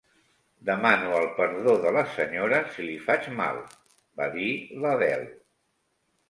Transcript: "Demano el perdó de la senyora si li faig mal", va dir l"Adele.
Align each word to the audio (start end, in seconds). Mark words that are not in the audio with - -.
"Demano 0.69 1.11
el 1.17 1.27
perdó 1.39 1.75
de 1.83 1.91
la 1.97 2.03
senyora 2.13 2.63
si 2.77 2.87
li 2.87 2.95
faig 3.11 3.29
mal", 3.41 3.61
va 4.23 4.29
dir 4.39 4.49
l"Adele. 4.79 5.31